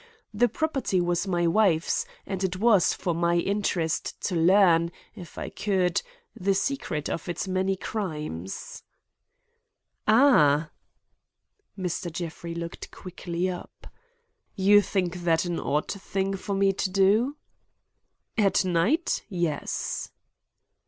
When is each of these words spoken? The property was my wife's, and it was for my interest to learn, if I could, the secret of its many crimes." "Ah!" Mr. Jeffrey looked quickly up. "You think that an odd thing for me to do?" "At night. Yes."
The 0.33 0.49
property 0.49 0.99
was 0.99 1.27
my 1.27 1.45
wife's, 1.45 2.07
and 2.25 2.43
it 2.43 2.55
was 2.55 2.91
for 2.91 3.13
my 3.13 3.35
interest 3.35 4.19
to 4.23 4.35
learn, 4.35 4.91
if 5.13 5.37
I 5.37 5.49
could, 5.49 6.01
the 6.35 6.55
secret 6.55 7.07
of 7.07 7.29
its 7.29 7.47
many 7.47 7.75
crimes." 7.75 8.81
"Ah!" 10.07 10.71
Mr. 11.77 12.11
Jeffrey 12.11 12.55
looked 12.55 12.89
quickly 12.89 13.47
up. 13.47 13.85
"You 14.55 14.81
think 14.81 15.17
that 15.17 15.45
an 15.45 15.59
odd 15.59 15.91
thing 15.91 16.35
for 16.35 16.55
me 16.55 16.73
to 16.73 16.89
do?" 16.89 17.37
"At 18.39 18.65
night. 18.65 19.21
Yes." 19.29 20.09